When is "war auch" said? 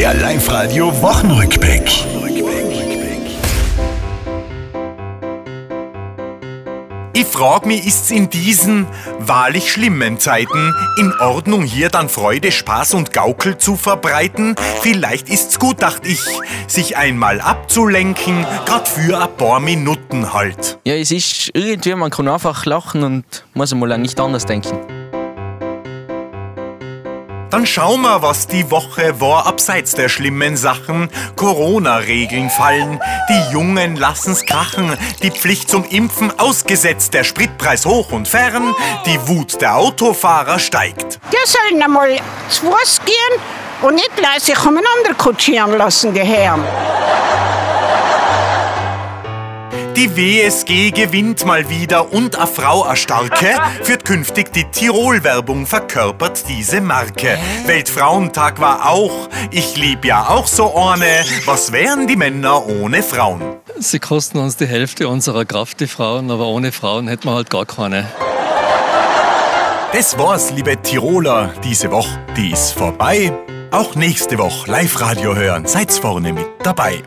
58.62-59.28